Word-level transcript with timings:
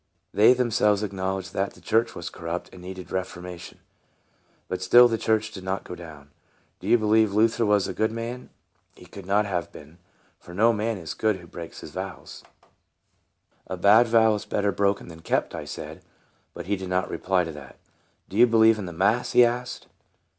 They 0.33 0.55
themselves 0.55 1.03
acknowledged 1.03 1.53
that 1.53 1.75
the 1.75 1.79
church 1.79 2.15
was 2.15 2.31
corrupt 2.31 2.71
and 2.73 2.81
needed 2.81 3.11
reformation. 3.11 3.81
But 4.67 4.81
still 4.81 5.07
the 5.07 5.19
church 5.19 5.51
did 5.51 5.63
not 5.63 5.83
go 5.83 5.93
down. 5.93 6.31
Do 6.79 6.87
you 6.87 6.97
believe 6.97 7.35
Luther 7.35 7.67
was 7.67 7.87
a 7.87 7.93
good 7.93 8.11
man? 8.11 8.49
He 8.95 9.05
could 9.05 9.27
not 9.27 9.45
have 9.45 9.71
been, 9.71 9.99
for 10.39 10.55
no 10.55 10.73
man 10.73 10.97
is 10.97 11.13
good 11.13 11.35
who 11.35 11.45
breaks 11.45 11.81
his 11.81 11.91
vows." 11.91 12.39
63 12.39 12.45
TRANSFORMED." 12.63 13.61
A 13.67 13.77
bad 13.77 14.07
vow 14.07 14.33
is 14.33 14.45
better 14.45 14.71
broken 14.71 15.07
than 15.07 15.19
kept," 15.19 15.53
I 15.53 15.65
said; 15.65 16.01
but 16.55 16.65
he 16.65 16.75
did 16.75 16.89
not 16.89 17.07
reply 17.07 17.43
to 17.43 17.51
that." 17.51 17.77
Do 18.27 18.37
you 18.37 18.47
believe 18.47 18.79
in 18.79 18.87
the 18.87 18.93
Mass?" 18.93 19.31
he 19.33 19.45
asked. 19.45 19.85